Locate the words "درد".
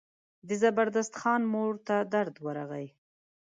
2.13-2.35